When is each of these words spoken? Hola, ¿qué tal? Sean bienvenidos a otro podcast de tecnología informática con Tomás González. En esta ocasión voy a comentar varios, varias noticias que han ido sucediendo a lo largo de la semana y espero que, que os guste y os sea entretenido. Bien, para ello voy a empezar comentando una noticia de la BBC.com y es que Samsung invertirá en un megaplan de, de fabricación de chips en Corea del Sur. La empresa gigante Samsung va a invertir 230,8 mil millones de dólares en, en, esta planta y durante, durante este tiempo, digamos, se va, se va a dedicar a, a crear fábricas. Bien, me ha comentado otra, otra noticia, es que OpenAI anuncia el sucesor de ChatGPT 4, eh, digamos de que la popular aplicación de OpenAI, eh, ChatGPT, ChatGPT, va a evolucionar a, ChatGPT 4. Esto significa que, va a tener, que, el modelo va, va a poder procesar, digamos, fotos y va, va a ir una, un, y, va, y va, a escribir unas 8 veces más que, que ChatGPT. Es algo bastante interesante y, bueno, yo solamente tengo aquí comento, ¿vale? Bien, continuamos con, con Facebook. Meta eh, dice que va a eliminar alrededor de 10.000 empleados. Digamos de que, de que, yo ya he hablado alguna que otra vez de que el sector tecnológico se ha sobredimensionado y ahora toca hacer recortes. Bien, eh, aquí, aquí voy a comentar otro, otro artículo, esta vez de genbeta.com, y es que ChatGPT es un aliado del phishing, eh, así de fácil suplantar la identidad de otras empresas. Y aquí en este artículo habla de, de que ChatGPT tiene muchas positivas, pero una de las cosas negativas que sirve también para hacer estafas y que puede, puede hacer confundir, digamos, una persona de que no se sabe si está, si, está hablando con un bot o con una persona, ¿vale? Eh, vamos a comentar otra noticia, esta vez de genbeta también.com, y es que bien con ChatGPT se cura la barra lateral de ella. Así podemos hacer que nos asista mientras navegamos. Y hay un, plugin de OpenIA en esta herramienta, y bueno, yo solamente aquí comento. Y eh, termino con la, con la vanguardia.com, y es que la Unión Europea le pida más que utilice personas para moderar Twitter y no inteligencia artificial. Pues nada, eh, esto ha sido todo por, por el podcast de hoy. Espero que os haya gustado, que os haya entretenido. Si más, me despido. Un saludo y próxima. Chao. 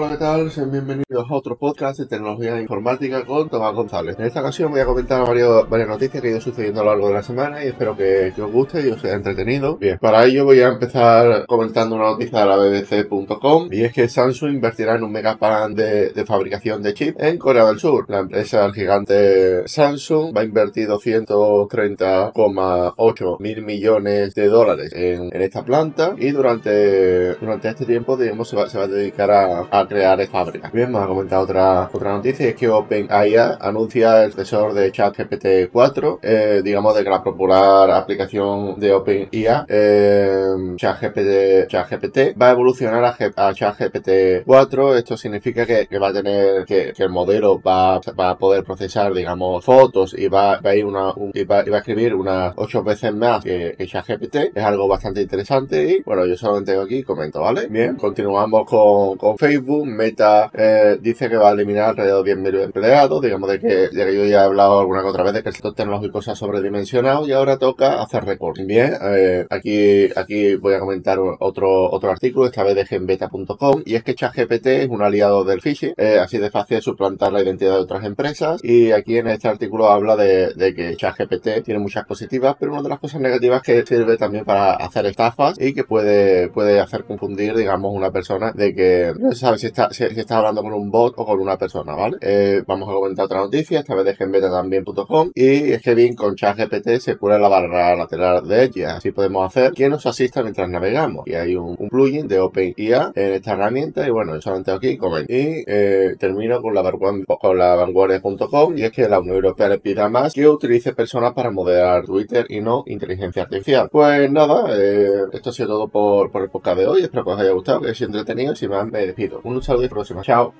Hola, 0.00 0.10
¿qué 0.10 0.18
tal? 0.18 0.52
Sean 0.52 0.70
bienvenidos 0.70 1.28
a 1.28 1.34
otro 1.34 1.58
podcast 1.58 1.98
de 1.98 2.06
tecnología 2.06 2.60
informática 2.60 3.24
con 3.24 3.48
Tomás 3.48 3.74
González. 3.74 4.14
En 4.16 4.26
esta 4.26 4.42
ocasión 4.42 4.70
voy 4.70 4.78
a 4.78 4.86
comentar 4.86 5.26
varios, 5.26 5.68
varias 5.68 5.88
noticias 5.88 6.22
que 6.22 6.28
han 6.28 6.34
ido 6.34 6.40
sucediendo 6.40 6.82
a 6.82 6.84
lo 6.84 6.90
largo 6.90 7.08
de 7.08 7.14
la 7.14 7.24
semana 7.24 7.64
y 7.64 7.66
espero 7.66 7.96
que, 7.96 8.32
que 8.32 8.40
os 8.40 8.52
guste 8.52 8.86
y 8.86 8.90
os 8.90 9.00
sea 9.00 9.14
entretenido. 9.14 9.76
Bien, 9.76 9.98
para 9.98 10.24
ello 10.24 10.44
voy 10.44 10.60
a 10.60 10.68
empezar 10.68 11.46
comentando 11.46 11.96
una 11.96 12.10
noticia 12.10 12.38
de 12.38 12.46
la 12.46 12.56
BBC.com 12.58 13.70
y 13.72 13.82
es 13.82 13.92
que 13.92 14.08
Samsung 14.08 14.52
invertirá 14.52 14.94
en 14.94 15.02
un 15.02 15.10
megaplan 15.10 15.74
de, 15.74 16.10
de 16.10 16.24
fabricación 16.24 16.80
de 16.80 16.94
chips 16.94 17.20
en 17.20 17.36
Corea 17.36 17.64
del 17.64 17.80
Sur. 17.80 18.04
La 18.08 18.20
empresa 18.20 18.72
gigante 18.72 19.66
Samsung 19.66 20.32
va 20.32 20.42
a 20.42 20.44
invertir 20.44 20.86
230,8 20.86 23.40
mil 23.40 23.62
millones 23.62 24.32
de 24.36 24.46
dólares 24.46 24.92
en, 24.94 25.34
en, 25.34 25.42
esta 25.42 25.64
planta 25.64 26.14
y 26.16 26.30
durante, 26.30 27.34
durante 27.34 27.68
este 27.68 27.84
tiempo, 27.84 28.16
digamos, 28.16 28.48
se 28.48 28.54
va, 28.54 28.68
se 28.68 28.78
va 28.78 28.84
a 28.84 28.86
dedicar 28.86 29.32
a, 29.32 29.66
a 29.68 29.87
crear 29.88 30.24
fábricas. 30.26 30.72
Bien, 30.72 30.90
me 30.90 30.98
ha 30.98 31.06
comentado 31.06 31.42
otra, 31.42 31.90
otra 31.92 32.12
noticia, 32.12 32.48
es 32.48 32.54
que 32.54 32.68
OpenAI 32.68 33.36
anuncia 33.60 34.24
el 34.24 34.32
sucesor 34.32 34.74
de 34.74 34.92
ChatGPT 34.92 35.70
4, 35.72 36.20
eh, 36.22 36.60
digamos 36.64 36.94
de 36.94 37.04
que 37.04 37.10
la 37.10 37.22
popular 37.22 37.90
aplicación 37.90 38.78
de 38.78 38.92
OpenAI, 38.92 39.64
eh, 39.68 40.54
ChatGPT, 40.76 41.68
ChatGPT, 41.68 42.40
va 42.40 42.48
a 42.48 42.52
evolucionar 42.52 43.04
a, 43.36 43.54
ChatGPT 43.54 44.44
4. 44.44 44.96
Esto 44.96 45.16
significa 45.16 45.66
que, 45.66 45.98
va 45.98 46.08
a 46.08 46.12
tener, 46.12 46.64
que, 46.64 46.92
el 46.96 47.10
modelo 47.10 47.60
va, 47.60 48.00
va 48.18 48.30
a 48.30 48.38
poder 48.38 48.64
procesar, 48.64 49.12
digamos, 49.14 49.64
fotos 49.64 50.14
y 50.16 50.28
va, 50.28 50.60
va 50.60 50.70
a 50.70 50.76
ir 50.76 50.84
una, 50.84 51.12
un, 51.12 51.30
y, 51.34 51.44
va, 51.44 51.64
y 51.66 51.70
va, 51.70 51.76
a 51.76 51.80
escribir 51.80 52.14
unas 52.14 52.52
8 52.56 52.82
veces 52.82 53.14
más 53.14 53.42
que, 53.42 53.74
que 53.76 53.86
ChatGPT. 53.86 54.36
Es 54.54 54.64
algo 54.64 54.88
bastante 54.88 55.22
interesante 55.22 55.84
y, 55.84 56.02
bueno, 56.02 56.26
yo 56.26 56.36
solamente 56.36 56.72
tengo 56.72 56.84
aquí 56.84 57.02
comento, 57.02 57.40
¿vale? 57.40 57.66
Bien, 57.68 57.96
continuamos 57.96 58.66
con, 58.66 59.16
con 59.16 59.38
Facebook. 59.38 59.77
Meta 59.84 60.50
eh, 60.54 60.98
dice 61.00 61.28
que 61.28 61.36
va 61.36 61.50
a 61.50 61.52
eliminar 61.52 61.90
alrededor 61.90 62.24
de 62.24 62.36
10.000 62.36 62.64
empleados. 62.64 63.22
Digamos 63.22 63.50
de 63.50 63.60
que, 63.60 63.66
de 63.66 63.90
que, 63.90 64.14
yo 64.14 64.24
ya 64.24 64.42
he 64.42 64.44
hablado 64.44 64.80
alguna 64.80 65.02
que 65.02 65.08
otra 65.08 65.24
vez 65.24 65.34
de 65.34 65.42
que 65.42 65.48
el 65.50 65.54
sector 65.54 65.74
tecnológico 65.74 66.22
se 66.22 66.32
ha 66.32 66.34
sobredimensionado 66.34 67.26
y 67.26 67.32
ahora 67.32 67.58
toca 67.58 68.02
hacer 68.02 68.24
recortes. 68.24 68.66
Bien, 68.66 68.94
eh, 69.02 69.46
aquí, 69.50 70.08
aquí 70.16 70.56
voy 70.56 70.74
a 70.74 70.80
comentar 70.80 71.18
otro, 71.18 71.90
otro 71.90 72.10
artículo, 72.10 72.46
esta 72.46 72.62
vez 72.62 72.74
de 72.74 72.86
genbeta.com, 72.86 73.82
y 73.84 73.94
es 73.94 74.04
que 74.04 74.14
ChatGPT 74.14 74.66
es 74.66 74.88
un 74.88 75.02
aliado 75.02 75.44
del 75.44 75.60
phishing, 75.60 75.94
eh, 75.96 76.18
así 76.20 76.38
de 76.38 76.50
fácil 76.50 76.80
suplantar 76.82 77.32
la 77.32 77.42
identidad 77.42 77.74
de 77.74 77.80
otras 77.80 78.04
empresas. 78.04 78.60
Y 78.62 78.92
aquí 78.92 79.18
en 79.18 79.28
este 79.28 79.48
artículo 79.48 79.88
habla 79.90 80.16
de, 80.16 80.54
de 80.54 80.74
que 80.74 80.96
ChatGPT 80.96 81.64
tiene 81.64 81.80
muchas 81.80 82.04
positivas, 82.06 82.56
pero 82.58 82.72
una 82.72 82.82
de 82.82 82.88
las 82.88 82.98
cosas 82.98 83.20
negativas 83.20 83.62
que 83.62 83.84
sirve 83.86 84.16
también 84.16 84.44
para 84.44 84.72
hacer 84.74 85.06
estafas 85.06 85.60
y 85.60 85.74
que 85.74 85.84
puede, 85.84 86.48
puede 86.48 86.80
hacer 86.80 87.04
confundir, 87.04 87.54
digamos, 87.56 87.94
una 87.94 88.10
persona 88.10 88.52
de 88.52 88.74
que 88.74 89.12
no 89.18 89.32
se 89.32 89.38
sabe 89.38 89.57
si 89.58 89.66
está, 89.66 89.90
si, 89.90 90.04
está 90.04 90.38
hablando 90.38 90.62
con 90.62 90.72
un 90.72 90.90
bot 90.90 91.14
o 91.16 91.26
con 91.26 91.40
una 91.40 91.58
persona, 91.58 91.94
¿vale? 91.94 92.16
Eh, 92.20 92.62
vamos 92.66 92.88
a 92.88 92.92
comentar 92.92 93.26
otra 93.26 93.38
noticia, 93.38 93.80
esta 93.80 93.94
vez 93.94 94.04
de 94.04 94.14
genbeta 94.16 94.50
también.com, 94.50 95.30
y 95.34 95.72
es 95.72 95.82
que 95.82 95.94
bien 95.94 96.14
con 96.14 96.34
ChatGPT 96.34 96.98
se 97.00 97.16
cura 97.16 97.38
la 97.38 97.48
barra 97.48 97.96
lateral 97.96 98.46
de 98.46 98.64
ella. 98.64 98.96
Así 98.96 99.12
podemos 99.12 99.46
hacer 99.46 99.72
que 99.72 99.88
nos 99.88 100.06
asista 100.06 100.42
mientras 100.42 100.68
navegamos. 100.68 101.26
Y 101.26 101.34
hay 101.34 101.56
un, 101.56 101.76
plugin 101.88 102.28
de 102.28 102.40
OpenIA 102.40 103.12
en 103.14 103.32
esta 103.32 103.52
herramienta, 103.52 104.06
y 104.06 104.10
bueno, 104.10 104.34
yo 104.34 104.40
solamente 104.40 104.72
aquí 104.72 104.96
comento. 104.96 105.32
Y 105.32 105.64
eh, 105.66 106.16
termino 106.18 106.62
con 106.62 106.74
la, 106.74 106.82
con 106.92 107.58
la 107.58 107.74
vanguardia.com, 107.74 108.78
y 108.78 108.82
es 108.82 108.92
que 108.92 109.08
la 109.08 109.20
Unión 109.20 109.36
Europea 109.36 109.68
le 109.68 109.78
pida 109.78 110.08
más 110.08 110.34
que 110.34 110.48
utilice 110.48 110.92
personas 110.92 111.32
para 111.32 111.50
moderar 111.50 112.04
Twitter 112.04 112.46
y 112.48 112.60
no 112.60 112.84
inteligencia 112.86 113.42
artificial. 113.42 113.88
Pues 113.90 114.30
nada, 114.30 114.66
eh, 114.76 115.24
esto 115.32 115.50
ha 115.50 115.52
sido 115.52 115.68
todo 115.68 115.88
por, 115.88 116.30
por 116.30 116.42
el 116.42 116.50
podcast 116.50 116.78
de 116.78 116.86
hoy. 116.86 117.02
Espero 117.02 117.24
que 117.24 117.30
os 117.30 117.40
haya 117.40 117.52
gustado, 117.52 117.80
que 117.80 117.90
os 117.90 117.96
haya 117.96 118.06
entretenido. 118.06 118.54
Si 118.54 118.68
más, 118.68 118.86
me 118.86 119.06
despido. 119.06 119.40
Un 119.48 119.62
saludo 119.62 119.84
y 119.84 119.88
próxima. 119.88 120.22
Chao. 120.22 120.52